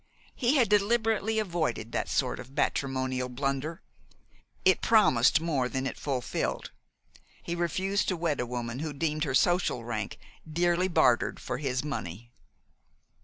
He 0.33 0.55
had 0.55 0.67
deliberately 0.67 1.37
avoided 1.37 1.91
that 1.91 2.09
sort 2.09 2.39
of 2.39 2.49
matrimonial 2.57 3.29
blunder. 3.29 3.83
It 4.65 4.81
promised 4.81 5.39
more 5.39 5.69
than 5.69 5.85
it 5.85 5.95
fulfilled. 5.95 6.71
He 7.43 7.53
refused 7.53 8.07
to 8.07 8.17
wed 8.17 8.39
a 8.39 8.47
woman 8.47 8.79
who 8.79 8.93
deemed 8.93 9.25
her 9.25 9.35
social 9.35 9.83
rank 9.83 10.17
dearly 10.51 10.87
bartered 10.87 11.39
for 11.39 11.59
his 11.59 11.83
money. 11.83 12.31